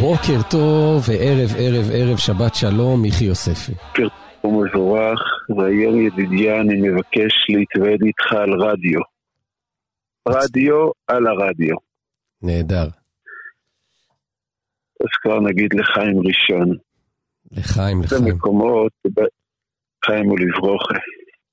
בוקר 0.00 0.42
טוב 0.50 1.02
וערב 1.08 1.50
ערב 1.58 1.90
ערב 1.92 2.16
שבת 2.16 2.54
שלום, 2.54 3.02
מיכי 3.02 3.24
יוספי. 3.24 3.72
בוקר 3.72 4.08
טוב 4.42 4.64
מבורך, 4.64 5.20
והיום 5.56 6.00
ידידיה 6.06 6.60
אני 6.60 6.88
מבקש 6.88 7.32
להתוועד 7.48 8.02
איתך 8.02 8.32
על 8.32 8.52
רדיו. 8.62 9.00
רדיו 10.28 10.90
על 11.08 11.26
הרדיו. 11.26 11.76
נהדר. 12.42 13.03
אז 15.00 15.08
כבר 15.22 15.40
נגיד 15.40 15.74
לחיים 15.74 16.18
ראשון. 16.18 16.76
לחיים, 17.52 18.02
לחיים. 18.02 18.22
המקומות, 18.24 18.92
חיים 20.04 20.30
ולברוכה, 20.30 20.94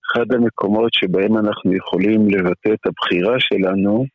אחד 0.06 0.34
המקומות 0.34 0.94
שבהם 0.94 1.38
אנחנו 1.38 1.76
יכולים 1.76 2.30
לבטא 2.30 2.70
את 2.74 2.86
הבחירה 2.86 3.36
שלנו, 3.40 4.06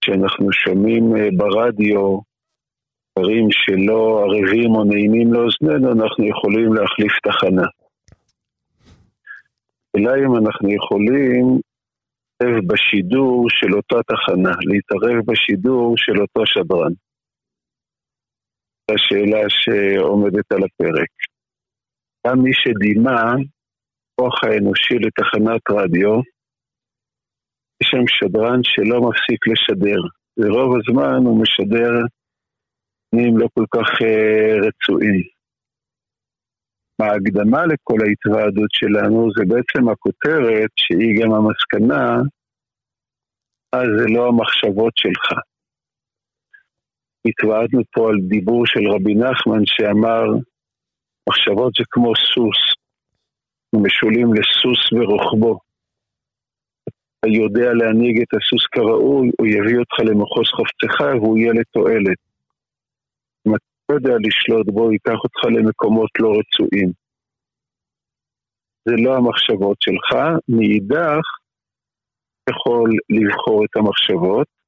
כשאנחנו 0.00 0.52
שומעים 0.52 1.16
אה, 1.16 1.28
ברדיו 1.36 2.18
דברים 3.18 3.48
שלא 3.50 4.24
ערבים 4.24 4.70
או 4.74 4.84
נעימים 4.84 5.32
לאוזנינו, 5.32 5.92
אנחנו 5.92 6.24
יכולים 6.26 6.74
להחליף 6.74 7.12
תחנה. 7.22 7.66
אלא 9.96 10.12
אם 10.14 10.36
אנחנו 10.36 10.70
יכולים 10.70 11.44
להתערב 12.40 12.64
בשידור 12.66 13.46
של 13.48 13.74
אותה 13.76 13.96
תחנה, 14.06 14.52
להתערב 14.70 15.24
בשידור 15.26 15.94
של 15.96 16.20
אותו 16.20 16.46
שדרן. 16.46 16.92
זו 18.88 18.94
השאלה 18.94 19.42
שעומדת 19.48 20.52
על 20.52 20.62
הפרק. 20.64 21.12
גם 22.26 22.38
מי 22.42 22.50
שדימה 22.52 23.34
כוח 24.20 24.44
האנושי 24.44 24.94
לתחנת 24.94 25.62
רדיו, 25.70 26.20
יש 27.80 27.88
שם 27.90 28.06
שדרן 28.06 28.60
שלא 28.62 29.00
מפסיק 29.00 29.40
לשדר. 29.50 30.00
ורוב 30.38 30.76
הזמן 30.76 31.26
הוא 31.26 31.42
משדר 31.42 31.92
תכנים 33.12 33.38
לא 33.38 33.48
כל 33.54 33.64
כך 33.74 33.88
uh, 34.02 34.66
רצויים. 34.66 35.22
ההקדמה 37.00 37.66
לכל 37.66 37.98
ההתוועדות 38.06 38.70
שלנו 38.70 39.28
זה 39.36 39.44
בעצם 39.48 39.88
הכותרת 39.88 40.70
שהיא 40.76 41.22
גם 41.22 41.30
המסקנה, 41.32 42.16
אז 43.72 43.88
זה 43.98 44.06
לא 44.14 44.28
המחשבות 44.28 44.92
שלך. 44.96 45.51
התוועדנו 47.28 47.82
פה 47.92 48.08
על 48.08 48.16
דיבור 48.28 48.66
של 48.66 48.84
רבי 48.94 49.14
נחמן 49.14 49.62
שאמר, 49.66 50.24
מחשבות 51.28 51.72
זה 51.78 51.84
כמו 51.90 52.12
סוס, 52.16 52.60
משולים 53.84 54.28
לסוס 54.34 54.92
ורוחבו. 54.92 55.58
אתה 57.24 57.28
יודע 57.28 57.72
להנהיג 57.72 58.20
את 58.22 58.34
הסוס 58.34 58.66
כראוי, 58.72 59.30
הוא 59.38 59.46
יביא 59.46 59.78
אותך 59.78 59.96
למחוז 60.08 60.48
חפצך 60.56 61.00
והוא 61.00 61.38
יהיה 61.38 61.52
לתועלת. 61.52 62.18
אם 63.46 63.54
אתה 63.54 63.64
לא 63.88 63.94
יודע 63.94 64.14
לשלוט 64.24 64.66
בו, 64.66 64.82
הוא 64.82 64.92
ייקח 64.92 65.18
אותך 65.24 65.40
למקומות 65.44 66.10
לא 66.20 66.28
רצויים. 66.28 66.90
זה 68.88 68.94
לא 69.04 69.16
המחשבות 69.16 69.76
שלך, 69.80 70.08
מאידך 70.48 71.24
יכול 72.50 72.90
לבחור 73.10 73.64
את 73.64 73.76
המחשבות. 73.76 74.61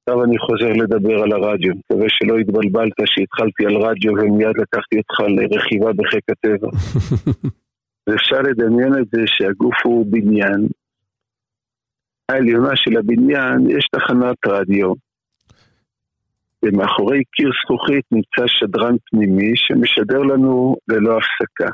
עכשיו 0.00 0.24
אני 0.24 0.38
חוזר 0.38 0.72
לדבר 0.82 1.22
על 1.22 1.32
הרדיו, 1.32 1.72
מקווה 1.74 2.06
שלא 2.08 2.38
התבלבלת 2.38 2.92
שהתחלתי 3.04 3.66
על 3.66 3.76
רדיו 3.76 4.12
ומיד 4.12 4.56
לקחתי 4.58 4.96
אותך 4.98 5.20
לרכיבה 5.20 5.92
בחיק 5.92 6.24
הטבע. 6.30 6.68
ואפשר 8.06 8.40
לדמיין 8.40 8.94
את 9.02 9.06
זה 9.12 9.20
שהגוף 9.26 9.74
הוא 9.84 10.06
בניין, 10.10 10.68
העליונה 12.28 12.76
של 12.76 12.98
הבניין 12.98 13.70
יש 13.76 13.84
תחנת 13.94 14.36
רדיו, 14.46 14.92
ומאחורי 16.62 17.22
קיר 17.32 17.50
זכוכית 17.64 18.04
נמצא 18.12 18.44
שדרן 18.46 18.94
פנימי 19.10 19.52
שמשדר 19.56 20.18
לנו 20.18 20.76
ללא 20.88 21.18
הפסקה. 21.18 21.72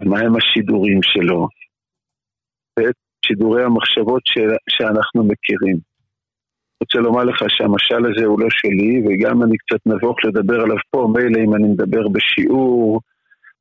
מהם 0.00 0.32
השידורים 0.36 1.00
שלו? 1.02 1.48
ואת 2.78 2.94
שידורי 3.26 3.64
המחשבות 3.64 4.22
ש... 4.24 4.38
שאנחנו 4.68 5.24
מכירים. 5.24 5.89
רוצה 6.80 6.98
לומר 6.98 7.24
לך 7.24 7.38
שהמשל 7.48 8.10
הזה 8.10 8.26
הוא 8.26 8.40
לא 8.40 8.46
שלי, 8.50 9.02
וגם 9.06 9.42
אני 9.42 9.56
קצת 9.56 9.80
נבוך 9.86 10.16
לדבר 10.24 10.60
עליו 10.60 10.76
פה, 10.90 11.08
מילא 11.14 11.44
אם 11.44 11.54
אני 11.54 11.68
מדבר 11.68 12.08
בשיעור, 12.08 13.00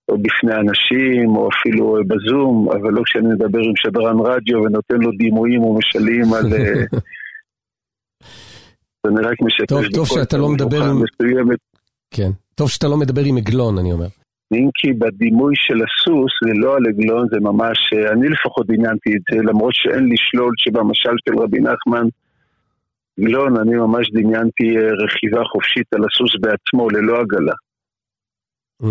או 0.09 0.17
בפני 0.17 0.55
אנשים, 0.55 1.35
או 1.35 1.49
אפילו 1.53 1.97
בזום, 2.07 2.69
אבל 2.71 2.91
לא 2.91 3.01
כשאני 3.05 3.27
מדבר 3.27 3.59
עם 3.59 3.73
שדרן 3.75 4.19
רדיו 4.19 4.57
ונותן 4.57 4.95
לו 4.95 5.11
דימויים 5.11 5.61
או 5.61 5.77
משלים 5.77 6.33
על... 6.33 6.45
אני 9.07 9.21
רק 9.21 9.41
משתף 9.41 9.69
טוב, 9.69 9.83
טוב 9.93 10.07
שאתה 10.07 10.37
לא 10.37 10.49
מדבר 10.49 10.83
עם... 10.83 11.03
מסוימת. 11.03 11.59
כן, 12.11 12.29
טוב 12.55 12.69
שאתה 12.69 12.87
לא 12.87 12.97
מדבר 12.97 13.21
עם 13.25 13.37
עגלון, 13.37 13.77
אני 13.77 13.91
אומר. 13.91 14.07
אם 14.53 14.69
כי 14.73 14.93
בדימוי 14.93 15.53
של 15.55 15.79
הסוס 15.85 16.31
זה 16.45 16.53
לא 16.53 16.75
על 16.75 16.83
עגלון, 16.87 17.27
זה 17.31 17.39
ממש, 17.39 17.77
אני 18.13 18.29
לפחות 18.29 18.67
דמיינתי 18.67 19.09
את 19.09 19.21
זה, 19.31 19.37
למרות 19.43 19.73
שאין 19.73 20.09
לשלול 20.13 20.53
שבמשל 20.57 21.15
של 21.25 21.41
רבי 21.43 21.59
נחמן, 21.59 22.07
עגלון, 23.19 23.57
אני 23.57 23.75
ממש 23.75 24.11
דמיינתי 24.11 24.77
רכיבה 25.03 25.43
חופשית 25.51 25.93
על 25.93 26.01
הסוס 26.05 26.33
בעצמו, 26.41 26.89
ללא 26.89 27.19
עגלה. 27.21 27.53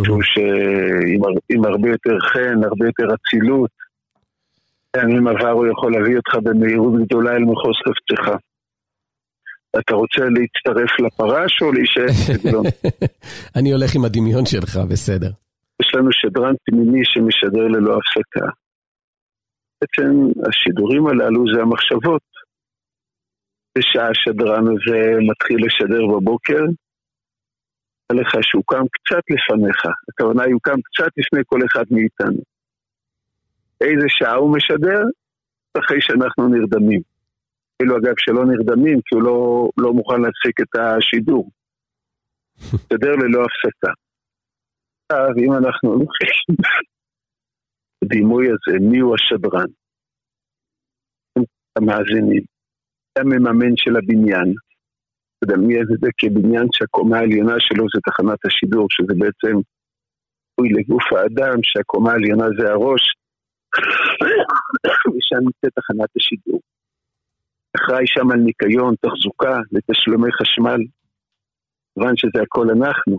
שהוא 0.04 0.22
שעם 0.22 1.64
הרבה 1.64 1.88
יותר 1.88 2.18
חן, 2.20 2.64
הרבה 2.64 2.86
יותר 2.86 3.14
אצילות, 3.14 3.70
פעמים 4.90 5.28
עבר 5.28 5.50
הוא 5.50 5.66
יכול 5.66 5.92
להביא 5.92 6.16
אותך 6.16 6.34
במהירות 6.42 6.92
גדולה 7.04 7.30
אל 7.32 7.42
מחוז 7.42 7.76
חפצך. 7.84 8.36
אתה 9.78 9.94
רוצה 9.94 10.20
להצטרף 10.20 11.00
לפרש 11.00 11.62
או 11.62 11.72
להישאר 11.72 12.34
בגלון? 12.34 12.64
אני 13.56 13.72
הולך 13.72 13.94
עם 13.94 14.04
הדמיון 14.04 14.46
שלך, 14.46 14.76
בסדר. 14.90 15.30
יש 15.82 15.94
לנו 15.94 16.08
שדרן 16.12 16.54
פנימי 16.64 17.00
שמשדר 17.04 17.66
ללא 17.68 17.98
הפסקה. 17.98 18.46
בעצם 19.80 20.10
השידורים 20.48 21.06
הללו 21.06 21.44
זה 21.54 21.62
המחשבות. 21.62 22.22
בשעה 23.78 24.08
השדרן 24.10 24.64
הזה 24.72 25.00
מתחיל 25.30 25.66
לשדר 25.66 26.06
בבוקר, 26.06 26.62
לך 28.12 28.30
שהוא 28.42 28.62
קם 28.66 28.84
קצת 28.92 29.22
לפניך, 29.30 29.80
הכוונה 30.08 30.42
היא 30.42 30.52
הוא 30.52 30.60
קם 30.62 30.80
קצת 30.80 31.10
לפני 31.16 31.40
כל 31.46 31.58
אחד 31.66 31.84
מאיתנו. 31.90 32.42
איזה 33.80 34.06
שעה 34.08 34.34
הוא 34.34 34.56
משדר? 34.56 35.02
אחרי 35.78 36.00
שאנחנו 36.00 36.48
נרדמים. 36.48 37.00
אפילו 37.76 37.96
אגב 37.96 38.14
שלא 38.18 38.44
נרדמים, 38.46 39.00
כי 39.04 39.14
הוא 39.14 39.22
לא, 39.22 39.68
לא 39.78 39.92
מוכן 39.92 40.20
להפסיק 40.20 40.60
את 40.60 40.80
השידור. 40.80 41.50
משדר 42.56 43.12
ללא 43.16 43.44
הפסקה. 43.44 43.92
עכשיו, 45.12 45.28
אם 45.44 45.52
אנחנו 45.52 45.92
לוקחים 45.92 46.56
הדימוי 48.04 48.46
הזה, 48.46 48.78
מי 48.90 48.98
הוא 48.98 49.14
השדרן? 49.14 49.70
המאזינים. 51.76 52.57
המממן 53.18 53.76
של 53.76 53.96
הבניין. 53.96 54.54
תדמיין 55.44 55.82
את 55.82 56.00
זה 56.00 56.08
כבניין 56.18 56.66
שהקומה 56.72 57.18
העליונה 57.18 57.54
שלו 57.58 57.84
זה 57.94 58.00
תחנת 58.06 58.38
השידור, 58.46 58.86
שזה 58.90 59.14
בעצם 59.18 59.56
תלוי 60.56 60.68
לגוף 60.72 61.12
האדם, 61.12 61.58
שהקומה 61.62 62.12
העליונה 62.12 62.46
זה 62.58 62.70
הראש, 62.70 63.02
ושם 65.12 65.40
נמצאת 65.40 65.72
תחנת 65.74 66.10
השידור. 66.16 66.60
אחראי 67.76 68.06
שם 68.06 68.31
על 68.31 68.38
ניקיון, 68.38 68.94
תחזוקה, 69.00 69.58
לתשלומי 69.72 70.32
חשמל, 70.32 70.81
כיוון 71.94 72.16
שזה 72.16 72.43
הכל 72.43 72.66
אנחנו. 72.70 73.19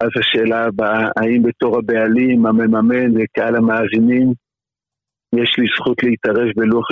אז 0.00 0.10
השאלה 0.20 0.64
הבאה, 0.64 1.08
האם 1.16 1.42
בתור 1.42 1.78
הבעלים, 1.78 2.46
המממן 2.46 3.10
וקהל 3.16 3.56
המאזינים, 3.56 4.32
יש 5.34 5.50
לי 5.58 5.66
זכות 5.76 6.02
להתערב 6.02 6.48
בלוח 6.56 6.88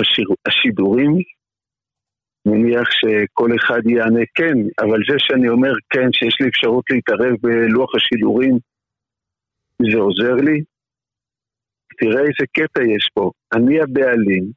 השידורים? 0.47 1.11
מניח 2.49 2.87
שכל 2.91 3.49
אחד 3.55 3.81
יענה 3.85 4.25
כן, 4.35 4.57
אבל 4.83 4.99
זה 5.09 5.15
שאני 5.17 5.49
אומר 5.49 5.73
כן, 5.89 6.07
שיש 6.13 6.35
לי 6.41 6.47
אפשרות 6.49 6.85
להתערב 6.89 7.33
בלוח 7.41 7.95
השידורים, 7.95 8.55
זה 9.91 9.97
עוזר 9.97 10.35
לי? 10.35 10.63
תראה 11.99 12.21
איזה 12.21 12.45
קטע 12.57 12.81
יש 12.83 13.09
פה. 13.13 13.31
אני 13.55 13.81
הבעלים, 13.81 14.51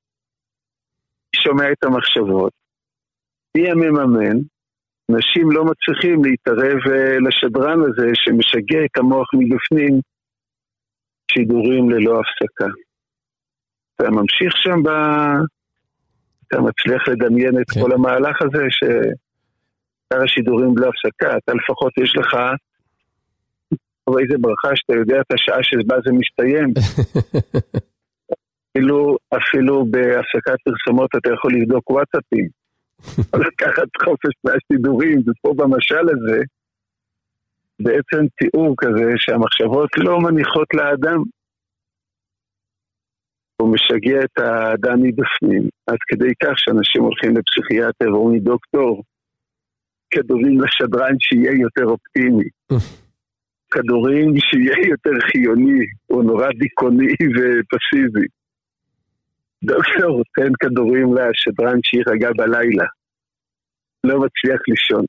שומע 1.37 1.73
את 1.73 1.85
המחשבות, 1.85 2.53
מי 3.56 3.71
המממן, 3.71 4.39
אנשים 5.11 5.50
לא 5.50 5.65
מצליחים 5.65 6.25
להתערב 6.25 6.79
לשדרן 7.27 7.81
הזה 7.81 8.09
שמשגע 8.15 8.85
את 8.85 8.99
המוח 8.99 9.29
מבפנים 9.35 10.00
שידורים 11.31 11.91
ללא 11.91 12.21
הפסקה. 12.21 12.71
אתה 13.94 14.11
ממשיך 14.11 14.56
שם 14.56 14.83
ב... 14.83 14.89
אתה 16.52 16.60
מצליח 16.60 17.08
לדמיין 17.08 17.60
את 17.60 17.70
כן. 17.70 17.81
כל 17.81 17.93
המהלך 17.93 18.43
הזה, 18.43 18.62
אתר 20.08 20.22
השידורים 20.25 20.75
בלא 20.75 20.88
הפסקה, 20.88 21.37
אתה 21.37 21.52
לפחות 21.54 21.93
יש 21.99 22.16
לך 22.16 22.37
איזה 24.20 24.34
ברכה 24.40 24.76
שאתה 24.76 24.94
יודע 24.94 25.20
את 25.20 25.32
השעה 25.32 25.62
שבה 25.62 25.96
זה 26.04 26.12
מסתיים. 26.12 26.69
אפילו, 28.70 29.16
אפילו 29.37 29.84
בהפסקת 29.90 30.58
פרסומות 30.64 31.10
אתה 31.16 31.32
יכול 31.34 31.54
לבדוק 31.54 31.90
וואטסאפים. 31.90 32.49
לקחת 33.46 33.88
חופש 34.05 34.34
מהשידורים, 34.44 35.19
ופה 35.19 35.55
במשל 35.56 36.05
הזה, 36.12 36.40
בעצם 37.81 38.26
תיאור 38.37 38.75
כזה 38.78 39.12
שהמחשבות 39.16 39.90
לא 39.96 40.20
מניחות 40.20 40.69
לאדם. 40.75 41.22
הוא 43.72 43.78
משגע 43.78 44.24
את 44.24 44.38
האדם 44.38 45.02
מבפנים, 45.02 45.69
עד 45.86 45.98
כדי 46.08 46.32
כך 46.42 46.52
שאנשים 46.56 47.02
הולכים 47.02 47.34
לפסיכיאטר 47.36 48.12
ואומרים 48.12 48.38
דוקטור, 48.38 49.02
כדורים 50.10 50.60
לשדרן 50.60 51.16
שיהיה 51.19 51.52
יותר 51.60 51.84
אופטימי. 51.84 52.48
כדורים 53.72 54.34
שיהיה 54.38 54.88
יותר 54.88 55.26
חיוני, 55.30 55.80
הוא 56.06 56.24
נורא 56.24 56.48
דיכאוני 56.58 57.06
ופסיבי. 57.34 58.26
דוקטור 59.64 60.22
תן 60.34 60.52
כדורים 60.60 61.14
לשדרן 61.14 61.78
שיירגע 61.82 62.30
בלילה. 62.36 62.86
לא 64.04 64.14
מצליח 64.14 64.60
לישון. 64.69 65.04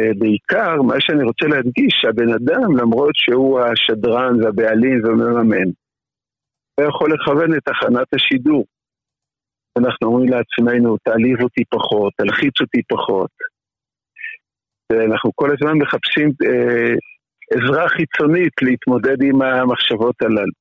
אה, 0.00 0.10
בעיקר, 0.18 0.82
מה 0.82 0.94
שאני 0.98 1.24
רוצה 1.24 1.46
להדגיש, 1.46 1.92
שהבן 2.02 2.32
אדם, 2.32 2.76
למרות 2.76 3.14
שהוא 3.14 3.60
השדרן 3.60 4.42
והבעלים 4.42 5.04
והמממן, 5.04 5.70
לא 6.80 6.84
יכול 6.88 7.08
לכוון 7.14 7.54
את 7.56 7.62
תחנת 7.64 8.08
השידור. 8.14 8.64
אנחנו 9.78 10.06
אומרים 10.08 10.28
לעצמנו, 10.28 10.96
תעליב 11.04 11.42
אותי 11.42 11.64
פחות, 11.70 12.12
תלחיץ 12.16 12.60
אותי 12.60 12.82
פחות. 12.88 13.30
ואנחנו 14.92 15.30
כל 15.34 15.48
הזמן 15.52 15.78
מחפשים 15.78 16.28
אה, 16.46 16.94
עזרה 17.54 17.88
חיצונית 17.88 18.52
להתמודד 18.62 19.22
עם 19.22 19.42
המחשבות 19.42 20.22
הללו. 20.22 20.56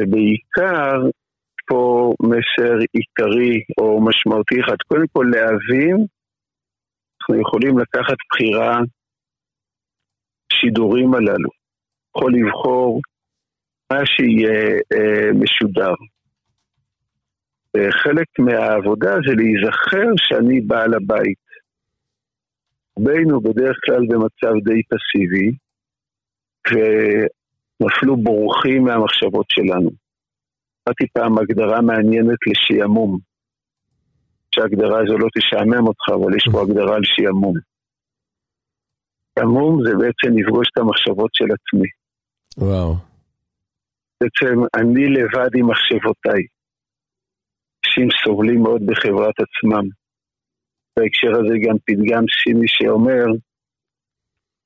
ובעיקר 0.00 0.96
פה 1.68 2.12
מסר 2.22 2.76
עיקרי 2.92 3.64
או 3.78 4.04
משמעותי 4.04 4.54
אחד. 4.60 4.76
קודם 4.88 5.06
כל 5.12 5.26
להבין, 5.34 5.96
אנחנו 7.20 7.40
יכולים 7.40 7.78
לקחת 7.78 8.16
בחירה 8.30 8.78
שידורים 10.52 11.14
הללו. 11.14 11.50
יכול 12.16 12.32
לבחור 12.34 13.00
מה 13.92 14.06
שיהיה 14.06 14.78
אה, 14.92 15.32
משודר. 15.34 15.94
חלק 18.02 18.26
מהעבודה 18.38 19.14
זה 19.26 19.34
להיזכר 19.34 20.10
שאני 20.16 20.60
בעל 20.60 20.94
הבית. 20.94 21.44
רובנו 22.96 23.40
בדרך 23.40 23.76
כלל 23.84 24.06
במצב 24.08 24.54
די 24.64 24.80
פסיבי, 24.82 25.50
ונפלו 26.70 28.16
בורחים 28.16 28.84
מהמחשבות 28.84 29.46
שלנו. 29.48 29.90
קראתי 30.84 31.04
פעם 31.12 31.38
הגדרה 31.38 31.80
מעניינת 31.80 32.38
לשעמום. 32.46 33.18
שההגדרה 34.54 34.98
הזו 35.02 35.18
לא 35.18 35.28
תשעמם 35.38 35.86
אותך, 35.86 36.08
אבל 36.14 36.36
יש 36.36 36.48
פה 36.52 36.62
הגדרה 36.62 36.96
על 36.96 37.02
שעמום. 37.04 37.54
שעמום 39.38 39.78
זה 39.86 39.92
בעצם 39.94 40.38
לפגוש 40.38 40.68
את 40.72 40.78
המחשבות 40.78 41.30
של 41.34 41.44
עצמי. 41.44 41.88
וואו. 42.58 43.13
בעצם 44.24 44.60
אני 44.76 45.04
לבד 45.08 45.50
עם 45.54 45.70
מחשבותיי. 45.70 46.42
אנשים 47.86 48.08
סובלים 48.24 48.62
מאוד 48.62 48.82
בחברת 48.86 49.34
עצמם. 49.44 49.84
בהקשר 50.98 51.32
הזה 51.40 51.54
גם 51.66 51.76
פתגם 51.86 52.24
סיני 52.42 52.68
שאומר, 52.68 53.24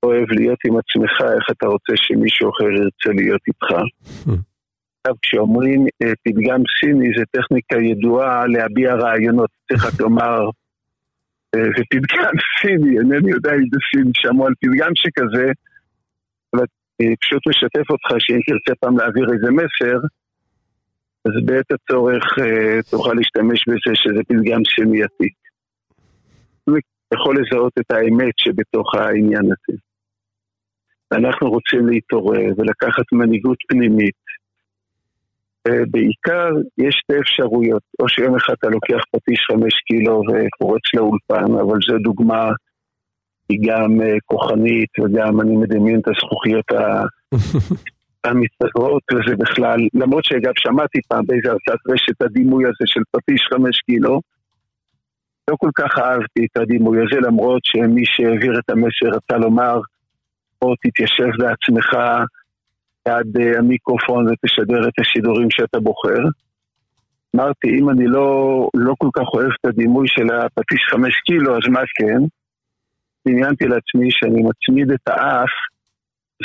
אוהב 0.02 0.30
להיות 0.30 0.58
עם 0.66 0.76
עצמך, 0.76 1.14
איך 1.36 1.46
אתה 1.50 1.66
רוצה 1.66 1.92
שמישהו 1.96 2.50
אחר 2.50 2.64
ירצה 2.64 3.10
להיות 3.20 3.40
איתך. 3.48 3.70
עכשיו, 5.00 5.14
כשאומרים 5.22 5.86
אה, 6.02 6.12
פתגם 6.24 6.62
סיני, 6.80 7.08
זה 7.18 7.24
טכניקה 7.30 7.76
ידועה 7.76 8.46
להביע 8.46 8.94
רעיונות. 8.94 9.50
צריך 9.68 9.84
רק 9.86 10.00
לומר, 10.00 10.40
אה, 11.54 11.68
זה 11.76 11.82
פתגם 11.90 12.34
סיני, 12.60 12.98
אינני 12.98 13.30
יודע 13.30 13.52
אם 13.54 13.66
זה 13.72 13.78
סיני, 13.90 14.10
שמעו 14.14 14.46
על 14.46 14.54
פתגם 14.60 14.92
שכזה, 14.94 15.52
אבל 16.54 16.64
אה, 17.00 17.16
פשוט 17.20 17.42
משתף 17.48 17.90
אותך 17.90 18.08
שאם 18.18 18.40
תרצה 18.46 18.74
פעם 18.80 18.98
להעביר 18.98 19.26
איזה 19.32 19.50
מסר, 19.50 19.98
אז 21.24 21.32
בעת 21.46 21.70
הצורך 21.72 22.24
תוכל 22.90 23.14
להשתמש 23.14 23.60
בזה 23.68 23.94
שזה 23.94 24.20
פתגם 24.28 24.62
עתיק. 25.04 25.34
יכול 27.14 27.36
לזהות 27.40 27.72
את 27.80 27.90
האמת 27.90 28.34
שבתוך 28.36 28.94
העניין 28.94 29.44
הזה. 29.44 29.78
אנחנו 31.12 31.50
רוצים 31.50 31.88
להתעורר 31.88 32.52
ולקחת 32.58 33.12
מנהיגות 33.12 33.58
פנימית. 33.68 34.18
בעיקר 35.90 36.48
יש 36.78 36.94
שתי 37.00 37.20
אפשרויות, 37.20 37.82
או 38.00 38.08
שיום 38.08 38.36
אחד 38.36 38.54
אתה 38.58 38.68
לוקח 38.68 39.02
פטיש 39.12 39.40
חמש 39.52 39.74
קילו 39.86 40.22
ופורץ 40.22 40.82
לאולפן, 40.94 41.52
אבל 41.60 41.78
זו 41.88 41.98
דוגמה, 41.98 42.50
היא 43.48 43.58
גם 43.66 44.00
אה, 44.02 44.16
כוחנית 44.26 44.90
וגם 45.00 45.40
אני 45.40 45.56
מדמיין 45.56 46.00
את 46.00 46.08
הזכוכיות 46.08 46.64
המסתגרות 48.24 49.02
וזה 49.12 49.36
בכלל, 49.36 49.80
למרות 49.94 50.24
שאגב 50.24 50.52
שמעתי 50.58 50.98
פעם 51.08 51.26
באיזה 51.26 51.48
הרצאת 51.50 51.78
רשת 51.88 52.22
הדימוי 52.22 52.64
הזה 52.64 52.84
של 52.86 53.00
פטיש 53.10 53.48
חמש 53.52 53.80
קילו, 53.80 54.20
לא 55.50 55.56
כל 55.58 55.70
כך 55.74 55.98
אהבתי 55.98 56.46
את 56.52 56.56
הדימוי 56.56 56.98
הזה, 56.98 57.20
למרות 57.26 57.60
שמי 57.64 58.02
שהעביר 58.04 58.58
את 58.58 58.70
המסר 58.70 59.16
רצה 59.16 59.36
לומר, 59.36 59.80
בוא 60.62 60.74
תתיישב 60.82 61.30
בעצמך 61.38 61.96
ליד 63.08 63.36
אה, 63.40 63.58
המיקרופון 63.58 64.26
ותשדר 64.28 64.88
את 64.88 64.98
השידורים 65.00 65.50
שאתה 65.50 65.80
בוחר. 65.80 66.22
אמרתי, 67.36 67.68
אם 67.78 67.90
אני 67.90 68.06
לא, 68.06 68.68
לא 68.74 68.94
כל 68.98 69.08
כך 69.14 69.26
אוהב 69.34 69.50
את 69.60 69.66
הדימוי 69.66 70.08
של 70.08 70.26
הפטיש 70.34 70.80
חמש 70.90 71.14
קילו, 71.26 71.56
אז 71.56 71.68
מה 71.68 71.80
כן? 71.94 72.20
דמיינתי 73.28 73.64
לעצמי 73.64 74.08
שאני 74.10 74.42
מצמיד 74.42 74.90
את 74.90 75.08
האף 75.08 75.54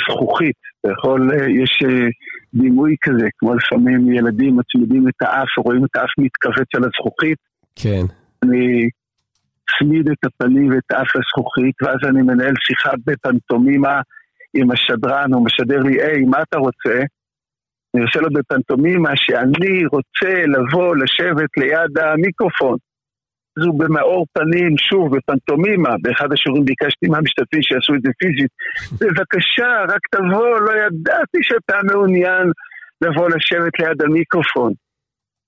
זכוכית. 0.08 0.56
אתה 0.80 0.92
יכול, 0.92 1.30
אה, 1.32 1.48
יש 1.62 1.78
אה, 1.84 2.06
דימוי 2.54 2.96
כזה, 3.02 3.28
כמו 3.38 3.54
לפעמים 3.54 4.12
ילדים 4.12 4.56
מצמידים 4.56 5.08
את 5.08 5.22
האף, 5.22 5.48
רואים 5.58 5.84
את 5.84 5.96
האף 5.96 6.10
מתכווץ 6.18 6.68
על 6.74 6.84
הזכוכית. 6.84 7.38
כן. 7.76 8.04
אני 8.42 8.88
אצמיד 9.64 10.08
את 10.08 10.24
הפנים 10.24 10.70
ואת 10.70 10.90
האף 10.90 11.08
לזכוכית, 11.16 11.74
ואז 11.82 11.98
אני 12.08 12.22
מנהל 12.22 12.54
שיחה 12.66 12.90
בפנטומימה 13.06 14.00
עם 14.54 14.70
השדרן, 14.70 15.32
הוא 15.32 15.44
משדר 15.44 15.82
לי, 15.82 16.02
היי, 16.02 16.24
מה 16.24 16.42
אתה 16.42 16.58
רוצה? 16.58 17.02
אני 17.94 18.02
עושה 18.02 18.20
לו 18.20 18.28
בפנטומימה 18.32 19.10
שאני 19.14 19.86
רוצה 19.92 20.42
לבוא 20.46 20.96
לשבת 20.96 21.50
ליד 21.56 21.98
המיקרופון. 21.98 22.76
הוא 23.58 23.78
במאור 23.78 24.26
פנים, 24.32 24.78
שוב, 24.78 25.16
בפנטומימה, 25.16 25.94
באחד 26.02 26.32
השיעורים 26.32 26.64
ביקשתי 26.64 27.06
מהמשתתפים 27.06 27.62
שיעשו 27.62 27.94
את 27.94 28.02
זה 28.02 28.10
פיזית. 28.18 28.50
בבקשה, 29.00 29.72
רק 29.88 30.00
תבוא, 30.10 30.60
לא 30.60 30.72
ידעתי 30.86 31.38
שאתה 31.42 31.76
מעוניין 31.92 32.46
לבוא 33.00 33.28
לשבת 33.28 33.78
ליד 33.78 34.02
המיקרופון. 34.02 34.72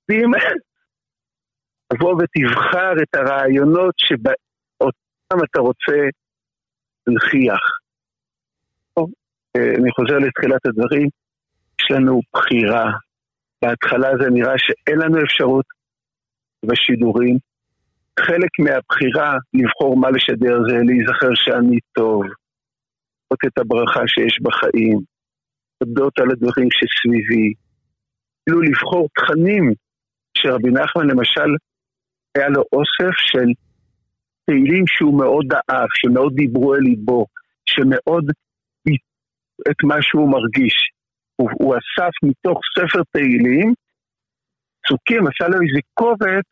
ואם 0.09 0.31
תבוא 1.89 2.15
ותבחר 2.15 2.93
את 3.03 3.15
הרעיונות 3.15 3.95
שאותם 3.99 5.45
אתה 5.51 5.61
רוצה 5.61 5.97
להנכיח. 7.07 7.61
אה, 9.57 9.75
אני 9.79 9.91
חוזר 9.91 10.19
לתחילת 10.19 10.67
הדברים, 10.67 11.09
יש 11.81 11.91
לנו 11.91 12.21
בחירה. 12.35 12.93
בהתחלה 13.63 14.09
זה 14.23 14.31
נראה 14.31 14.55
שאין 14.59 14.99
לנו 14.99 15.23
אפשרות 15.25 15.65
בשידורים. 16.65 17.39
חלק 18.21 18.53
מהבחירה 18.59 19.35
לבחור 19.55 19.97
מה 19.97 20.11
לשדר 20.11 20.57
זה 20.69 20.77
להיזכר 20.89 21.35
שאני 21.35 21.79
טוב, 21.93 22.23
לראות 22.23 23.43
את 23.47 23.59
הברכה 23.59 24.01
שיש 24.07 24.39
בחיים, 24.43 24.99
לדעות 25.83 26.19
על 26.19 26.31
הדברים 26.31 26.69
שסביבי, 26.71 27.53
כאילו 28.43 28.61
לבחור 28.63 29.09
תכנים 29.17 29.73
שרבי 30.39 30.71
נחמן 30.71 31.07
למשל 31.07 31.51
היה 32.37 32.49
לו 32.49 32.63
אוסף 32.73 33.17
של 33.17 33.49
תהילים 34.47 34.85
שהוא 34.87 35.19
מאוד 35.19 35.47
אהב, 35.71 35.89
שמאוד 35.95 36.33
דיברו 36.35 36.75
אל 36.75 36.81
ליבו, 36.81 37.27
שמאוד 37.67 38.31
את 39.71 39.79
מה 39.85 39.97
שהוא 40.01 40.31
מרגיש. 40.31 40.77
הוא, 41.37 41.51
הוא 41.61 41.75
אסף 41.75 42.13
מתוך 42.23 42.59
ספר 42.79 43.03
תהילים, 43.13 43.75
פסוקים, 44.83 45.27
עשה 45.27 45.49
לו 45.49 45.59
איזה 45.63 45.81
קובץ, 45.95 46.49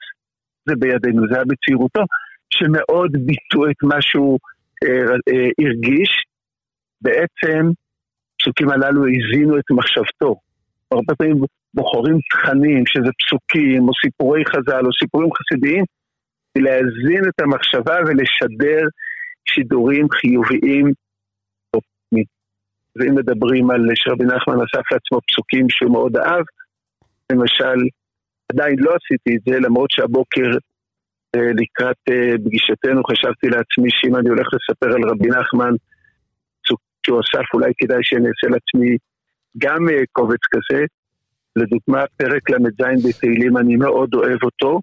זה 0.67 0.75
בידינו, 0.79 1.23
זה 1.29 1.35
היה 1.35 1.45
בצעירותו, 1.45 2.03
שמאוד 2.51 3.13
ביטאו 3.13 3.71
את 3.71 3.83
מה 3.83 3.97
שהוא 4.01 4.39
אה, 4.85 5.15
אה, 5.29 5.49
הרגיש. 5.65 6.11
בעצם, 7.01 7.71
הפסוקים 8.35 8.69
הללו 8.71 9.03
הזינו 9.07 9.59
את 9.59 9.71
מחשבתו. 9.71 10.35
הרבה 10.91 11.15
פעמים 11.15 11.37
בוחרים 11.75 12.19
תכנים, 12.31 12.87
שזה 12.87 13.11
פסוקים, 13.21 13.89
או 13.89 13.93
סיפורי 14.05 14.43
חז"ל, 14.45 14.87
או 14.87 14.93
סיפורים 15.03 15.29
חסידיים, 15.37 15.85
להזין 16.59 17.23
את 17.29 17.41
המחשבה 17.41 17.97
ולשדר 18.07 18.83
שידורים 19.49 20.07
חיוביים. 20.11 20.93
ואם 22.97 23.15
מדברים 23.15 23.71
על 23.71 23.81
שרבי 23.95 24.25
נחמן 24.25 24.55
אסף 24.55 24.93
לעצמו 24.93 25.19
פסוקים 25.29 25.67
שהוא 25.71 25.93
מאוד 25.93 26.17
אהב, 26.17 26.45
למשל, 27.33 27.79
עדיין 28.53 28.77
לא 28.79 28.91
עשיתי 28.99 29.37
את 29.37 29.43
זה, 29.49 29.61
למרות 29.61 29.91
שהבוקר 29.91 30.51
אה, 31.37 31.51
לקראת 31.61 31.97
אה, 32.09 32.39
פגישתנו 32.45 33.05
חשבתי 33.05 33.47
לעצמי 33.47 33.89
שאם 33.91 34.17
אני 34.17 34.29
הולך 34.29 34.47
לספר 34.55 34.95
על 34.95 35.11
רבי 35.11 35.29
נחמן, 35.29 35.75
שהוא 37.07 37.21
אסף, 37.21 37.55
אולי 37.55 37.73
כדאי 37.79 37.99
שאני 38.03 38.29
אעשה 38.29 38.47
לעצמי 38.55 38.97
גם 39.59 39.89
אה, 39.89 40.03
קובץ 40.13 40.45
כזה. 40.53 40.81
לדוגמה, 41.57 42.05
פרק 42.17 42.51
ל"ז 42.51 43.07
בתהילים, 43.07 43.57
אני 43.57 43.77
מאוד 43.77 44.15
אוהב 44.15 44.43
אותו. 44.43 44.81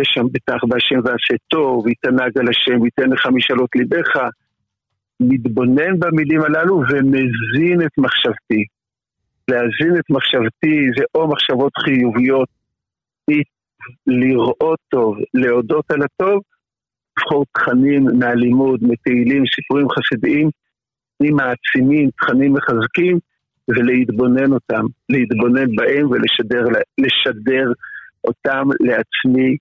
יש 0.00 0.08
שם 0.14 0.26
בטח 0.32 0.64
בהשם 0.68 0.98
ועשה 1.04 1.34
טוב, 1.48 1.86
ויתענג 1.86 2.38
על 2.38 2.48
השם, 2.48 2.80
ויתן 2.82 3.10
לך 3.10 3.26
משאלות 3.32 3.70
ליבך. 3.76 4.16
מתבונן 5.20 5.98
במילים 5.98 6.40
הללו 6.40 6.82
ומזין 6.90 7.80
את 7.86 7.98
מחשבתי. 7.98 8.64
להזין 9.50 9.98
את 9.98 10.10
מחשבתי 10.10 10.88
זה 10.98 11.04
או 11.14 11.28
מחשבות 11.28 11.72
חיוביות, 11.84 12.48
לראות 14.06 14.78
טוב, 14.88 15.16
להודות 15.34 15.90
על 15.90 16.02
הטוב, 16.02 16.42
לבחור 17.18 17.44
תכנים 17.52 18.04
מהלימוד, 18.18 18.80
מתהילים, 18.82 19.42
סיפורים 19.54 19.86
חסידיים, 19.90 20.48
תכנים 21.16 21.36
מעצימים, 21.36 22.10
תכנים 22.10 22.54
מחזקים, 22.54 23.18
ולהתבונן 23.68 24.52
אותם, 24.52 24.84
להתבונן 25.08 25.76
בהם 25.76 26.10
ולשדר 26.10 27.72
אותם 28.24 28.68
לעצמי 28.80 29.56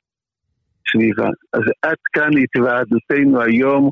סביבה. 0.92 1.30
אז 1.54 1.62
עד 1.82 1.98
כאן 2.13 2.30
התוועדותנו 2.44 3.42
היום 3.42 3.90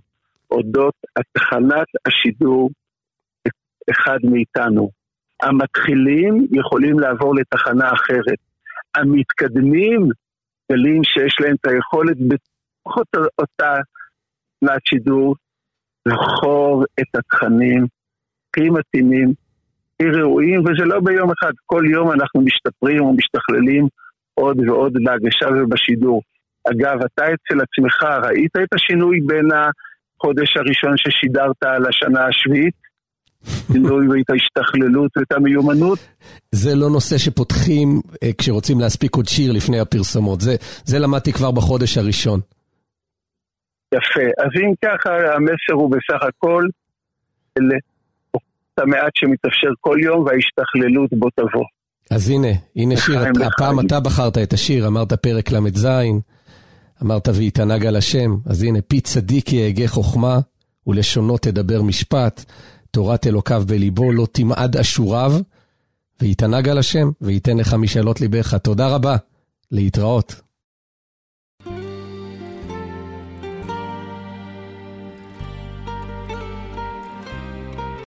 אודות 0.52 0.94
התחנת 1.16 1.88
השידור 2.06 2.70
אחד 3.92 4.18
מאיתנו. 4.24 5.01
המתחילים 5.42 6.48
יכולים 6.52 7.00
לעבור 7.00 7.36
לתחנה 7.36 7.92
אחרת. 7.94 8.40
המתקדמים 8.96 10.10
גלים 10.72 11.04
שיש 11.04 11.36
להם 11.40 11.56
את 11.56 11.68
היכולת 11.68 12.18
בתוך 12.28 12.98
אותה 13.40 13.74
תחנת 14.62 14.82
שידור 14.86 15.36
לבחור 16.06 16.84
את 17.00 17.16
התכנים 17.16 17.86
הכי 18.50 18.70
מתאימים, 18.70 19.34
הכי 19.96 20.10
ראויים, 20.10 20.60
וזה 20.60 20.86
לא 20.86 21.00
ביום 21.00 21.30
אחד. 21.32 21.52
כל 21.66 21.84
יום 21.92 22.12
אנחנו 22.12 22.42
משתפרים 22.42 23.04
ומשתכללים 23.04 23.88
עוד 24.34 24.60
ועוד 24.60 24.94
בהגשה 25.04 25.48
ובשידור. 25.48 26.22
אגב, 26.72 27.02
אתה 27.06 27.26
אצל 27.26 27.62
עצמך 27.62 28.04
ראית 28.24 28.56
את 28.64 28.74
השינוי 28.74 29.20
בין 29.26 29.48
החודש 29.52 30.58
הראשון 30.58 30.98
ששידרת 30.98 31.64
על 31.64 31.86
השביעית? 33.46 33.72
שינוי 33.72 34.08
ואת 34.08 34.30
ההשתכללות 34.30 35.12
ואת 35.18 35.32
המיומנות? 35.32 36.00
זה 36.52 36.76
לא 36.76 36.90
נושא 36.90 37.18
שפותחים 37.18 38.02
אה, 38.24 38.30
כשרוצים 38.38 38.80
להספיק 38.80 39.16
עוד 39.16 39.28
שיר 39.28 39.52
לפני 39.52 39.80
הפרסומות. 39.80 40.42
זה, 40.42 40.56
זה 40.84 41.00
למדתי 41.00 41.34
כבר 41.34 41.52
בחודש 41.52 41.98
הראשון. 41.98 42.40
יפה. 43.96 44.28
אז 44.38 44.50
אם 44.56 44.74
ככה, 44.86 45.10
המסר 45.36 45.74
הוא 45.74 45.92
בסך 45.92 46.24
הכל 46.28 46.64
את 47.58 48.80
המעט 48.80 49.12
שמתאפשר 49.16 49.70
כל 49.82 49.98
יום 50.04 50.26
וההשתכללות 50.26 51.10
בו 51.14 51.30
תבוא. 51.30 51.66
אז 52.12 52.30
הנה, 52.30 52.48
הנה 52.76 52.98
שיר, 52.98 53.20
הפעם 53.48 53.80
אתה 53.80 54.00
בחרת 54.00 54.38
את 54.38 54.54
השיר, 54.54 54.88
אמרת 54.88 55.14
פרק 55.14 55.52
ל"ז, 55.52 55.88
אמרת 57.04 57.28
ויתענג 57.38 57.86
על 57.86 57.96
השם, 57.96 58.32
אז 58.46 58.64
הנה, 58.64 58.82
פי 58.82 59.02
צדיק 59.02 59.54
יהגה 59.54 59.88
חוכמה, 59.88 60.40
ולשונו 60.88 61.38
תדבר 61.38 61.82
משפט, 61.82 62.46
תורת 62.92 63.28
אלוקיו 63.28 63.64
בליבו, 63.68 64.12
לא 64.12 64.28
תמעד 64.32 64.78
אשוריו, 64.78 65.34
ויתענג 66.22 66.70
על 66.70 66.78
השם, 66.78 67.12
וייתן 67.22 67.58
לך 67.58 67.74
משאלות 67.74 68.22
ליבך. 68.22 68.56
תודה 68.56 68.88
רבה, 68.88 69.16
להתראות. 69.72 70.42